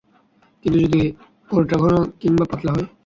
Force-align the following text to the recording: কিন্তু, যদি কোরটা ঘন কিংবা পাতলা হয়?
কিন্তু, 0.63 0.77
যদি 0.83 1.01
কোরটা 1.49 1.75
ঘন 1.77 1.93
কিংবা 2.21 2.45
পাতলা 2.49 2.71
হয়? 2.75 2.87